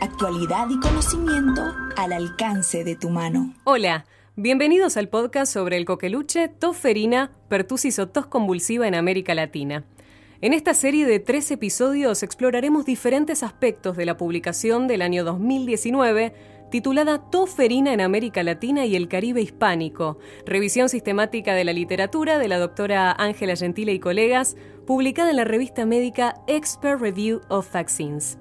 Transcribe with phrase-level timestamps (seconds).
[0.00, 3.52] Actualidad y conocimiento al alcance de tu mano.
[3.64, 9.34] Hola, bienvenidos al podcast sobre el coqueluche, tos ferina, pertusis o tos convulsiva en América
[9.34, 9.82] Latina.
[10.40, 16.32] En esta serie de tres episodios exploraremos diferentes aspectos de la publicación del año 2019
[16.70, 22.46] titulada Toferina en América Latina y el Caribe Hispánico, revisión sistemática de la literatura de
[22.46, 24.56] la doctora Ángela Gentile y colegas,
[24.86, 28.38] publicada en la revista médica Expert Review of Vaccines.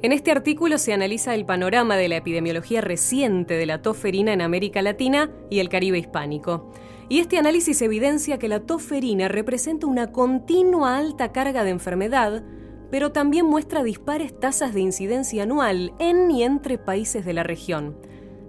[0.00, 4.40] En este artículo se analiza el panorama de la epidemiología reciente de la toferina en
[4.40, 6.72] América Latina y el Caribe hispánico.
[7.08, 12.44] Y este análisis evidencia que la toferina representa una continua alta carga de enfermedad
[12.90, 17.96] pero también muestra dispares tasas de incidencia anual en y entre países de la región.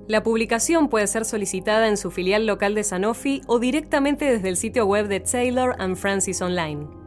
[0.07, 4.57] La publicación puede ser solicitada en su filial local de Sanofi o directamente desde el
[4.57, 6.98] sitio web de Taylor and Francis Online.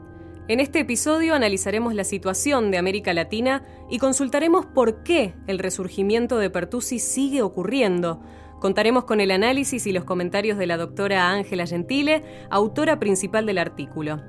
[0.48, 6.36] En este episodio analizaremos la situación de América Latina y consultaremos por qué el resurgimiento
[6.38, 8.20] de pertussis sigue ocurriendo.
[8.58, 13.58] Contaremos con el análisis y los comentarios de la doctora Ángela Gentile, autora principal del
[13.58, 14.20] artículo.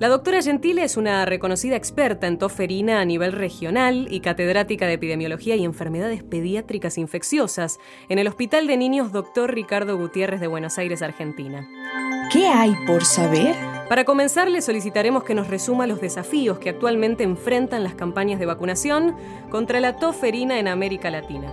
[0.00, 4.94] La doctora Gentile es una reconocida experta en toferina a nivel regional y catedrática de
[4.94, 9.52] epidemiología y enfermedades pediátricas infecciosas en el Hospital de Niños Dr.
[9.52, 11.68] Ricardo Gutiérrez de Buenos Aires, Argentina.
[12.32, 13.54] ¿Qué hay por saber?
[13.90, 18.46] Para comenzar, le solicitaremos que nos resuma los desafíos que actualmente enfrentan las campañas de
[18.46, 19.14] vacunación
[19.50, 21.52] contra la toferina en América Latina.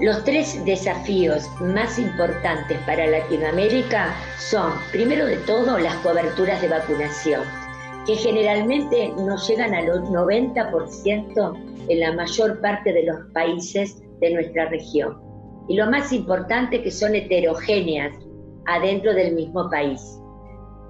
[0.00, 7.42] Los tres desafíos más importantes para Latinoamérica son, primero de todo, las coberturas de vacunación
[8.06, 14.68] que generalmente no llegan al 90% en la mayor parte de los países de nuestra
[14.68, 15.20] región.
[15.68, 18.14] Y lo más importante que son heterogéneas
[18.66, 20.18] adentro del mismo país.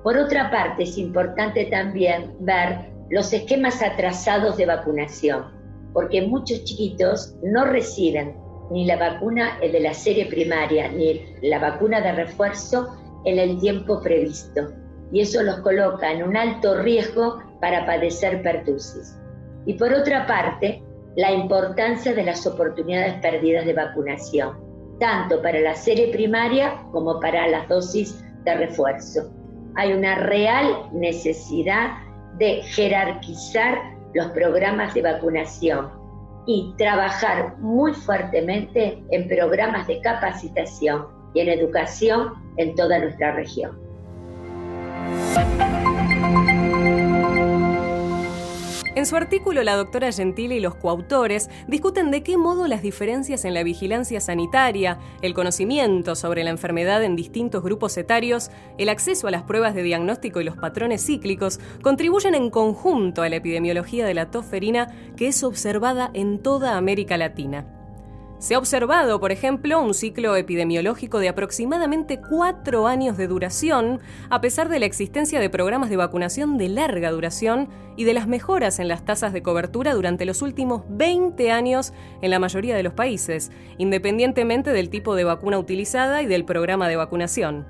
[0.02, 5.44] Por otra parte, es importante también ver los esquemas atrasados de vacunación,
[5.92, 8.36] porque muchos chiquitos no reciben
[8.70, 12.88] ni la vacuna de la serie primaria ni la vacuna de refuerzo
[13.24, 14.83] en el tiempo previsto
[15.14, 19.16] y eso los coloca en un alto riesgo para padecer pertusis.
[19.64, 20.82] Y por otra parte,
[21.14, 24.58] la importancia de las oportunidades perdidas de vacunación,
[24.98, 29.32] tanto para la serie primaria como para las dosis de refuerzo.
[29.76, 31.92] Hay una real necesidad
[32.38, 33.78] de jerarquizar
[34.14, 35.92] los programas de vacunación
[36.44, 43.83] y trabajar muy fuertemente en programas de capacitación y en educación en toda nuestra región.
[49.04, 53.44] En su artículo, la doctora Gentile y los coautores discuten de qué modo las diferencias
[53.44, 59.26] en la vigilancia sanitaria, el conocimiento sobre la enfermedad en distintos grupos etarios, el acceso
[59.26, 64.06] a las pruebas de diagnóstico y los patrones cíclicos contribuyen en conjunto a la epidemiología
[64.06, 67.66] de la toferina que es observada en toda América Latina.
[68.38, 74.40] Se ha observado, por ejemplo, un ciclo epidemiológico de aproximadamente cuatro años de duración, a
[74.40, 78.80] pesar de la existencia de programas de vacunación de larga duración y de las mejoras
[78.80, 82.92] en las tasas de cobertura durante los últimos 20 años en la mayoría de los
[82.92, 87.66] países, independientemente del tipo de vacuna utilizada y del programa de vacunación.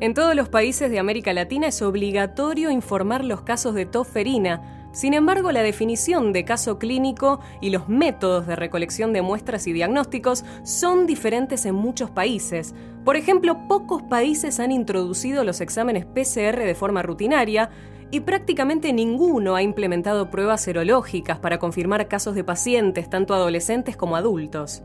[0.00, 5.14] En todos los países de América Latina es obligatorio informar los casos de toferina, sin
[5.14, 10.44] embargo, la definición de caso clínico y los métodos de recolección de muestras y diagnósticos
[10.64, 12.74] son diferentes en muchos países.
[13.02, 17.70] Por ejemplo, pocos países han introducido los exámenes PCR de forma rutinaria
[18.10, 24.16] y prácticamente ninguno ha implementado pruebas serológicas para confirmar casos de pacientes, tanto adolescentes como
[24.16, 24.82] adultos.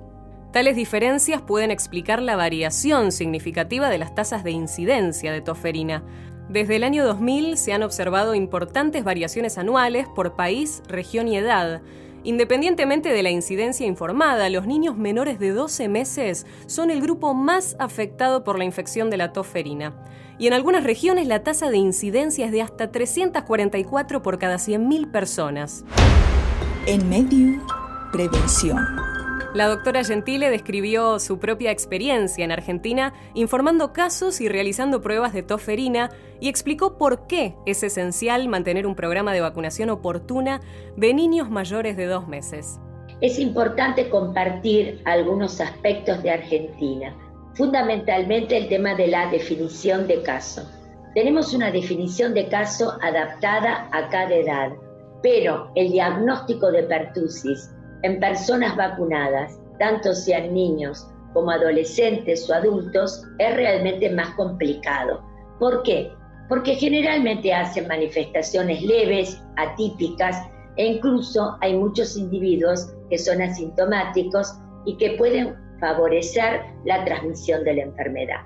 [0.53, 6.03] Tales diferencias pueden explicar la variación significativa de las tasas de incidencia de toferina,
[6.49, 11.81] desde el año 2000 se han observado importantes variaciones anuales por país, región y edad.
[12.23, 17.75] Independientemente de la incidencia informada, los niños menores de 12 meses son el grupo más
[17.79, 19.93] afectado por la infección de la toferina.
[20.39, 25.11] Y en algunas regiones la tasa de incidencia es de hasta 344 por cada 100.000
[25.11, 25.83] personas.
[26.85, 27.61] En medio,
[28.11, 28.85] prevención.
[29.53, 35.41] La doctora Gentile describió su propia experiencia en Argentina informando casos y realizando pruebas de
[35.41, 40.61] toferina y explicó por qué es esencial mantener un programa de vacunación oportuna
[40.95, 42.79] de niños mayores de dos meses.
[43.21, 47.15] Es importante compartir algunos aspectos de Argentina,
[47.55, 50.69] fundamentalmente el tema de la definición de caso.
[51.15, 54.71] Tenemos una definición de caso adaptada a cada edad,
[55.23, 57.71] pero el diagnóstico de pertusis
[58.03, 65.23] en personas vacunadas, tanto sean niños como adolescentes o adultos, es realmente más complicado.
[65.59, 66.11] ¿Por qué?
[66.49, 70.47] Porque generalmente hacen manifestaciones leves, atípicas,
[70.77, 74.53] e incluso hay muchos individuos que son asintomáticos
[74.85, 78.41] y que pueden favorecer la transmisión de la enfermedad.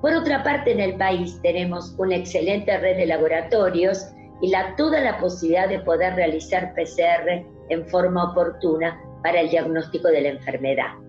[0.00, 4.08] Por otra parte, en el país tenemos una excelente red de laboratorios
[4.40, 10.08] y la, toda la posibilidad de poder realizar PCR en forma oportuna para el diagnóstico
[10.08, 11.01] de la enfermedad.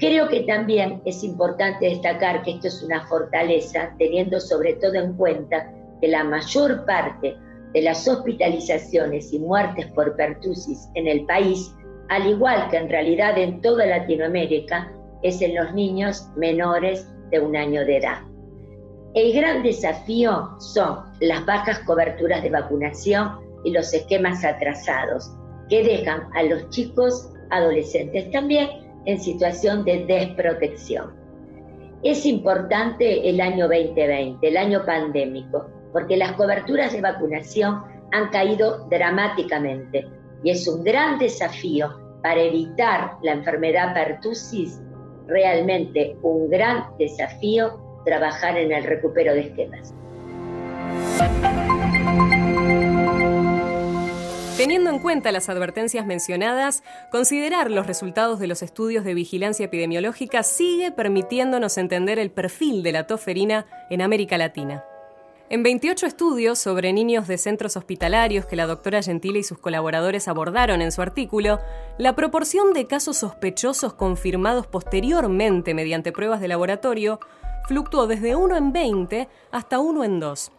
[0.00, 5.12] Creo que también es importante destacar que esto es una fortaleza, teniendo sobre todo en
[5.12, 5.70] cuenta
[6.00, 7.36] que la mayor parte
[7.74, 11.74] de las hospitalizaciones y muertes por pertusis en el país,
[12.08, 14.90] al igual que en realidad en toda Latinoamérica,
[15.22, 18.22] es en los niños menores de un año de edad.
[19.12, 25.30] El gran desafío son las bajas coberturas de vacunación y los esquemas atrasados,
[25.68, 31.12] que dejan a los chicos adolescentes también en situación de desprotección.
[32.02, 37.82] Es importante el año 2020, el año pandémico, porque las coberturas de vacunación
[38.12, 40.06] han caído dramáticamente
[40.42, 44.80] y es un gran desafío para evitar la enfermedad pertussis,
[45.26, 49.94] realmente un gran desafío trabajar en el recupero de esquemas.
[54.60, 60.42] Teniendo en cuenta las advertencias mencionadas, considerar los resultados de los estudios de vigilancia epidemiológica
[60.42, 64.84] sigue permitiéndonos entender el perfil de la toferina en América Latina.
[65.48, 70.28] En 28 estudios sobre niños de centros hospitalarios que la doctora Gentile y sus colaboradores
[70.28, 71.58] abordaron en su artículo,
[71.96, 77.18] la proporción de casos sospechosos confirmados posteriormente mediante pruebas de laboratorio
[77.66, 80.52] fluctuó desde 1 en 20 hasta 1 en 2.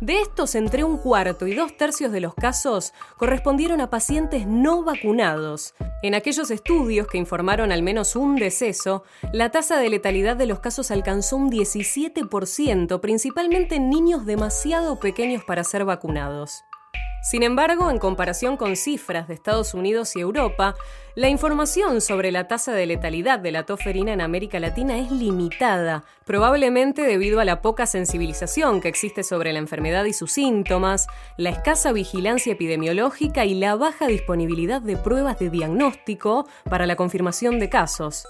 [0.00, 4.82] De estos, entre un cuarto y dos tercios de los casos correspondieron a pacientes no
[4.82, 5.74] vacunados.
[6.02, 10.58] En aquellos estudios que informaron al menos un deceso, la tasa de letalidad de los
[10.58, 16.64] casos alcanzó un 17%, principalmente en niños demasiado pequeños para ser vacunados.
[17.24, 20.74] Sin embargo, en comparación con cifras de Estados Unidos y Europa,
[21.14, 26.04] la información sobre la tasa de letalidad de la toferina en América Latina es limitada,
[26.26, 31.06] probablemente debido a la poca sensibilización que existe sobre la enfermedad y sus síntomas,
[31.38, 37.58] la escasa vigilancia epidemiológica y la baja disponibilidad de pruebas de diagnóstico para la confirmación
[37.58, 38.26] de casos.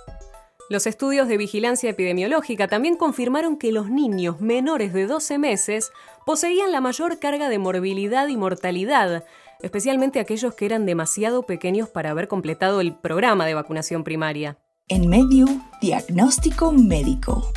[0.70, 5.92] Los estudios de vigilancia epidemiológica también confirmaron que los niños menores de 12 meses
[6.24, 9.24] poseían la mayor carga de morbilidad y mortalidad,
[9.60, 14.56] especialmente aquellos que eran demasiado pequeños para haber completado el programa de vacunación primaria.
[14.88, 15.46] En medio,
[15.82, 17.52] diagnóstico médico.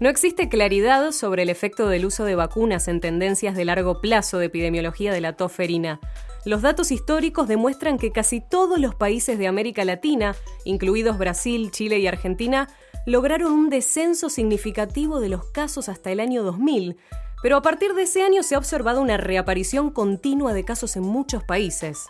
[0.00, 4.38] No existe claridad sobre el efecto del uso de vacunas en tendencias de largo plazo
[4.38, 6.00] de epidemiología de la toferina.
[6.44, 12.00] Los datos históricos demuestran que casi todos los países de América Latina, incluidos Brasil, Chile
[12.00, 12.68] y Argentina,
[13.06, 16.96] lograron un descenso significativo de los casos hasta el año 2000,
[17.40, 21.04] pero a partir de ese año se ha observado una reaparición continua de casos en
[21.04, 22.06] muchos países.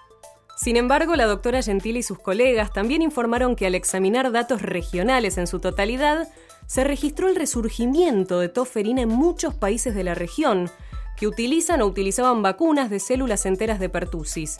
[0.56, 5.36] Sin embargo, la doctora Gentile y sus colegas también informaron que al examinar datos regionales
[5.36, 6.28] en su totalidad,
[6.66, 10.70] se registró el resurgimiento de toferina en muchos países de la región,
[11.16, 14.58] que utilizan o utilizaban vacunas de células enteras de pertussis.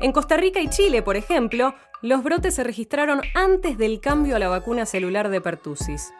[0.00, 4.38] En Costa Rica y Chile, por ejemplo, los brotes se registraron antes del cambio a
[4.38, 6.12] la vacuna celular de pertussis.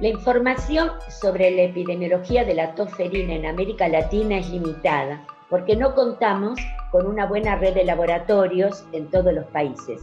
[0.00, 5.94] La información sobre la epidemiología de la toferina en América Latina es limitada porque no
[5.94, 6.58] contamos
[6.90, 10.00] con una buena red de laboratorios en todos los países.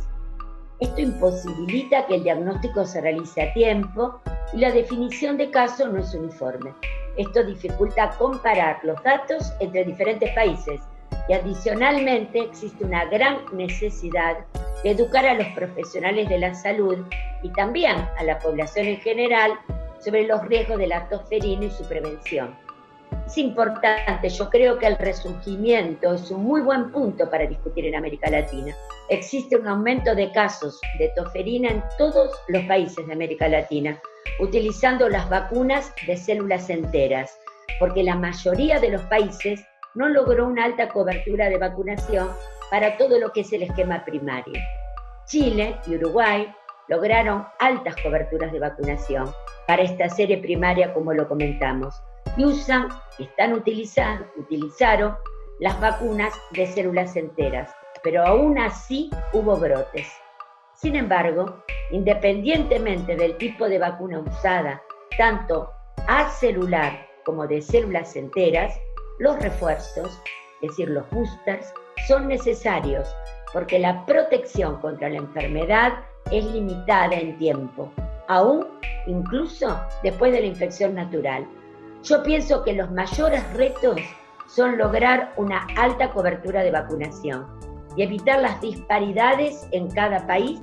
[0.80, 4.22] Esto imposibilita que el diagnóstico se realice a tiempo
[4.54, 6.74] y la definición de caso no es uniforme.
[7.18, 10.80] Esto dificulta comparar los datos entre diferentes países
[11.28, 14.38] y adicionalmente existe una gran necesidad
[14.84, 16.98] de educar a los profesionales de la salud
[17.44, 19.52] y también a la población en general
[20.00, 22.56] sobre los riesgos de la toferina y su prevención.
[23.26, 27.96] Es importante, yo creo que el resurgimiento es un muy buen punto para discutir en
[27.96, 28.76] América Latina.
[29.10, 34.00] Existe un aumento de casos de toferina en todos los países de América Latina,
[34.40, 37.38] utilizando las vacunas de células enteras,
[37.80, 39.64] porque la mayoría de los países
[39.94, 42.30] no logró una alta cobertura de vacunación
[42.72, 44.60] para todo lo que es el esquema primario.
[45.26, 46.52] Chile y Uruguay
[46.88, 49.32] lograron altas coberturas de vacunación
[49.68, 52.02] para esta serie primaria, como lo comentamos,
[52.38, 55.16] y usan, están utilizando, utilizaron
[55.60, 57.74] las vacunas de células enteras,
[58.04, 60.08] pero aún así hubo brotes.
[60.76, 64.82] Sin embargo, independientemente del tipo de vacuna usada,
[65.18, 65.70] tanto
[66.08, 68.74] acelular como de células enteras,
[69.20, 70.22] los refuerzos,
[70.62, 71.74] es decir, los boosters,
[72.08, 73.14] son necesarios
[73.52, 75.94] porque la protección contra la enfermedad
[76.32, 77.92] es limitada en tiempo,
[78.28, 78.68] aún
[79.08, 81.48] incluso después de la infección natural.
[82.04, 84.00] Yo pienso que los mayores retos
[84.48, 87.46] son lograr una alta cobertura de vacunación
[87.96, 90.60] y evitar las disparidades en cada país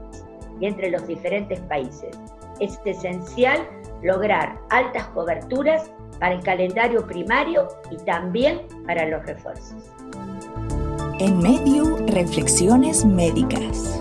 [0.60, 2.18] y entre los diferentes países.
[2.58, 3.68] Es esencial
[4.02, 9.92] lograr altas coberturas para el calendario primario y también para los refuerzos.
[11.18, 14.00] En medio, reflexiones médicas.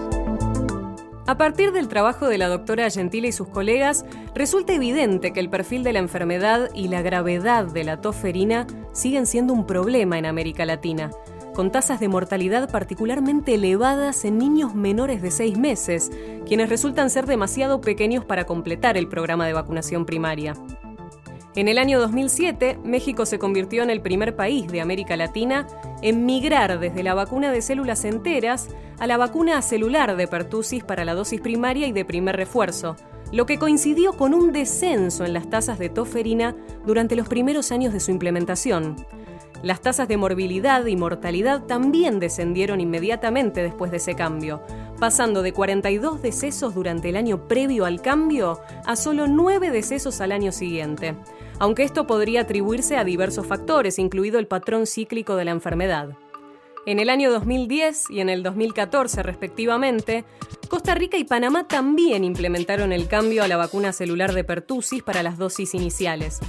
[1.28, 4.06] A partir del trabajo de la doctora Gentile y sus colegas,
[4.36, 9.26] resulta evidente que el perfil de la enfermedad y la gravedad de la toferina siguen
[9.26, 11.10] siendo un problema en América Latina,
[11.56, 16.12] con tasas de mortalidad particularmente elevadas en niños menores de 6 meses,
[16.46, 20.54] quienes resultan ser demasiado pequeños para completar el programa de vacunación primaria.
[21.56, 25.66] En el año 2007, México se convirtió en el primer país de América Latina
[26.02, 28.68] en migrar desde la vacuna de células enteras
[29.00, 32.98] a la vacuna celular de pertussis para la dosis primaria y de primer refuerzo,
[33.32, 37.94] lo que coincidió con un descenso en las tasas de toferina durante los primeros años
[37.94, 38.98] de su implementación.
[39.64, 44.62] Las tasas de morbilidad y mortalidad también descendieron inmediatamente después de ese cambio,
[45.00, 50.34] pasando de 42 decesos durante el año previo al cambio a solo 9 decesos al
[50.34, 51.16] año siguiente,
[51.60, 56.18] aunque esto podría atribuirse a diversos factores, incluido el patrón cíclico de la enfermedad.
[56.86, 60.24] En el año 2010 y en el 2014, respectivamente,
[60.70, 65.24] Costa Rica y Panamá también implementaron el cambio a la vacuna celular de pertussis para
[65.24, 66.40] las dosis iniciales.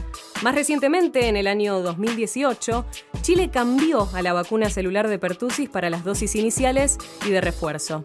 [0.43, 2.85] Más recientemente, en el año 2018,
[3.23, 8.05] Chile cambió a la vacuna celular de pertussis para las dosis iniciales y de refuerzo.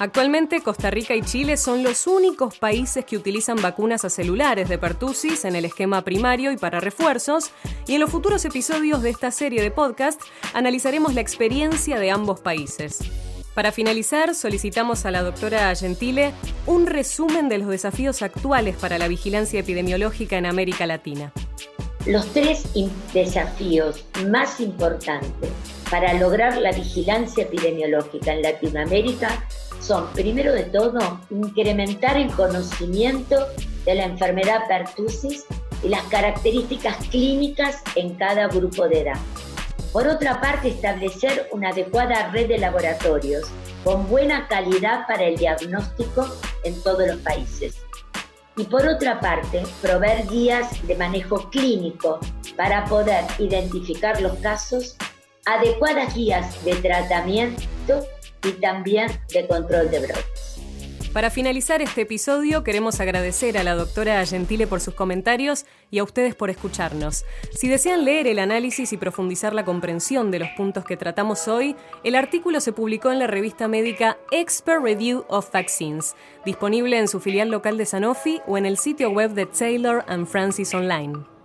[0.00, 4.78] Actualmente Costa Rica y Chile son los únicos países que utilizan vacunas a celulares de
[4.78, 7.50] pertussis en el esquema primario y para refuerzos,
[7.88, 10.20] y en los futuros episodios de esta serie de podcast
[10.54, 13.00] analizaremos la experiencia de ambos países.
[13.54, 16.32] Para finalizar, solicitamos a la doctora Gentile
[16.66, 21.32] un resumen de los desafíos actuales para la vigilancia epidemiológica en América Latina.
[22.06, 22.68] Los tres
[23.12, 25.50] desafíos más importantes
[25.90, 29.44] para lograr la vigilancia epidemiológica en Latinoamérica
[29.80, 33.46] son, primero de todo, incrementar el conocimiento
[33.84, 35.44] de la enfermedad pertussis
[35.82, 39.18] y las características clínicas en cada grupo de edad.
[39.92, 43.48] Por otra parte, establecer una adecuada red de laboratorios
[43.84, 46.28] con buena calidad para el diagnóstico
[46.64, 47.76] en todos los países.
[48.56, 52.18] Y por otra parte, proveer guías de manejo clínico
[52.56, 54.96] para poder identificar los casos,
[55.46, 58.04] adecuadas guías de tratamiento
[58.44, 60.58] y también de control de brotes.
[61.12, 66.04] Para finalizar este episodio, queremos agradecer a la doctora Gentile por sus comentarios y a
[66.04, 67.24] ustedes por escucharnos.
[67.50, 71.74] Si desean leer el análisis y profundizar la comprensión de los puntos que tratamos hoy,
[72.04, 76.14] el artículo se publicó en la revista médica Expert Review of Vaccines,
[76.44, 80.26] disponible en su filial local de Sanofi o en el sitio web de Taylor and
[80.26, 81.37] Francis Online.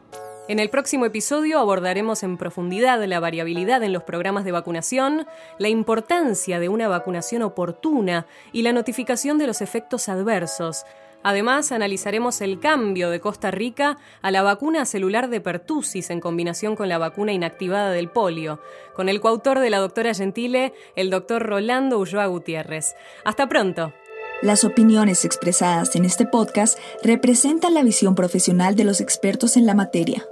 [0.50, 5.26] En el próximo episodio abordaremos en profundidad la variabilidad en los programas de vacunación,
[5.58, 10.84] la importancia de una vacunación oportuna y la notificación de los efectos adversos.
[11.24, 16.76] Además, analizaremos el cambio de Costa Rica a la vacuna celular de pertussis en combinación
[16.76, 18.60] con la vacuna inactivada del polio,
[18.94, 22.96] con el coautor de la doctora Gentile, el doctor Rolando Ulloa Gutiérrez.
[23.24, 23.94] Hasta pronto.
[24.42, 29.74] Las opiniones expresadas en este podcast representan la visión profesional de los expertos en la
[29.74, 30.28] materia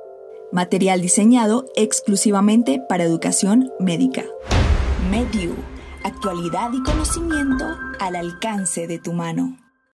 [0.52, 4.24] material diseñado exclusivamente para educación médica.
[5.10, 5.56] Mediu,
[6.04, 7.66] actualidad y conocimiento
[8.00, 9.58] al alcance de tu mano.